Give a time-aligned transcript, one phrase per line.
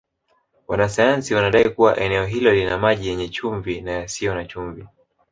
[0.67, 4.87] Wanasayansi wanadai kuwa eneo hilo lina maji yenye chumvi na yasiyo na chumvi